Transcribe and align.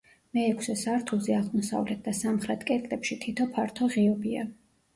მეექვსე 0.35 0.73
სართულზე 0.83 1.35
აღმოსავლეთ 1.41 2.03
და 2.09 2.15
სამხრეთ 2.21 2.67
კედლებში 2.73 3.21
თითო 3.27 3.49
ფართო 3.55 3.93
ღიობია. 3.97 4.51